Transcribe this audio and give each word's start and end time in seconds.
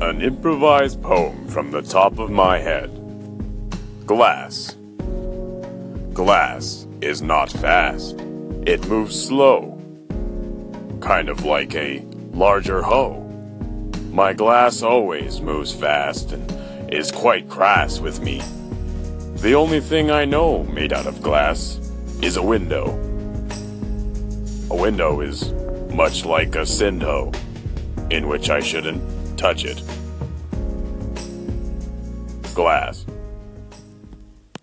An 0.00 0.20
improvised 0.20 1.00
poem 1.00 1.46
from 1.48 1.70
the 1.70 1.80
top 1.80 2.18
of 2.18 2.28
my 2.28 2.58
head. 2.58 2.90
Glass. 4.04 4.76
Glass 6.12 6.88
is 7.00 7.22
not 7.22 7.50
fast. 7.50 8.16
It 8.66 8.88
moves 8.88 9.28
slow. 9.28 9.80
Kind 11.00 11.28
of 11.28 11.44
like 11.44 11.76
a 11.76 12.04
larger 12.32 12.82
hoe. 12.82 13.20
My 14.10 14.32
glass 14.32 14.82
always 14.82 15.40
moves 15.40 15.72
fast 15.72 16.32
and 16.32 16.92
is 16.92 17.12
quite 17.12 17.48
crass 17.48 18.00
with 18.00 18.20
me. 18.20 18.42
The 19.36 19.54
only 19.54 19.80
thing 19.80 20.10
I 20.10 20.24
know 20.24 20.64
made 20.64 20.92
out 20.92 21.06
of 21.06 21.22
glass 21.22 21.78
is 22.20 22.36
a 22.36 22.42
window. 22.42 22.88
A 24.70 24.76
window 24.76 25.20
is 25.20 25.52
much 25.94 26.24
like 26.24 26.56
a 26.56 26.66
Sindho, 26.66 27.32
in 28.10 28.26
which 28.26 28.50
I 28.50 28.58
shouldn't 28.58 29.23
touch 29.44 29.66
it. 29.66 29.82
Glass. 32.54 33.04